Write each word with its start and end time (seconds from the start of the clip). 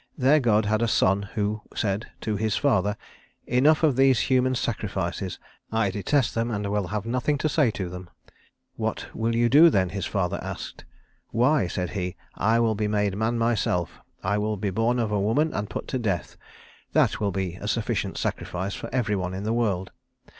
Their 0.17 0.39
God 0.39 0.65
had 0.65 0.81
a 0.81 0.87
Son 0.87 1.29
Who 1.35 1.61
said 1.75 2.07
to 2.21 2.35
His 2.35 2.55
Father, 2.57 2.97
'Enough 3.45 3.83
of 3.83 3.95
these 3.95 4.21
human 4.21 4.55
sacrifices. 4.55 5.37
I 5.71 5.91
detest 5.91 6.33
them 6.33 6.49
and 6.49 6.65
will 6.71 6.87
have 6.87 7.05
nothing 7.05 7.37
to 7.37 7.47
say 7.47 7.69
to 7.69 7.87
them.' 7.87 8.09
'What 8.77 9.15
will 9.15 9.35
you 9.35 9.47
do 9.47 9.69
then?' 9.69 9.89
his 9.89 10.07
Father 10.07 10.39
asked. 10.41 10.85
'Why,' 11.29 11.67
said 11.67 11.91
He, 11.91 12.15
'I 12.33 12.61
will 12.61 12.73
be 12.73 12.87
made 12.87 13.15
man 13.15 13.37
myself. 13.37 13.99
I 14.23 14.39
will 14.39 14.57
be 14.57 14.71
born 14.71 14.97
of 14.97 15.11
a 15.11 15.21
woman, 15.21 15.53
and 15.53 15.69
put 15.69 15.87
to 15.89 15.99
death. 15.99 16.35
That 16.93 17.19
will 17.19 17.31
be 17.31 17.59
a 17.61 17.67
sufficient 17.67 18.17
sacrifice 18.17 18.73
for 18.73 18.89
every 18.91 19.15
one 19.15 19.35
in 19.35 19.43
the 19.43 19.53
world.' 19.53 19.91